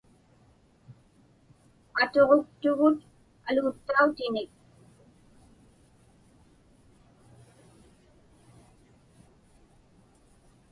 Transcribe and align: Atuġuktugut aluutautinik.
Atuġuktugut 2.01 2.99
aluutautinik. 3.47 4.51